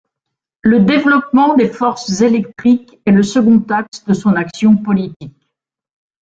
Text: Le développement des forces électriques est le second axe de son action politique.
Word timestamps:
Le 0.63 0.79
développement 0.79 1.53
des 1.53 1.67
forces 1.69 2.21
électriques 2.21 2.99
est 3.05 3.11
le 3.11 3.21
second 3.21 3.63
axe 3.69 4.03
de 4.03 4.13
son 4.13 4.33
action 4.33 4.75
politique. 4.75 5.47